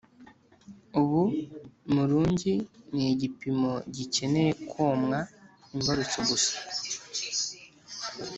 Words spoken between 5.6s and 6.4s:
imbarutso